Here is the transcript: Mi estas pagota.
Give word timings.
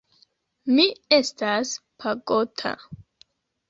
Mi 0.77 0.85
estas 1.19 1.77
pagota. 2.01 2.77